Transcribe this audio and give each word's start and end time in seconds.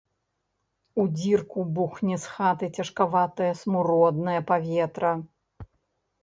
У 1.01 1.03
дзірку 1.17 1.65
бухне 1.75 2.15
з 2.23 2.31
хаты 2.37 2.69
цяжкаватае 2.77 3.51
смуроднае 3.61 4.39
паветра. 4.49 5.13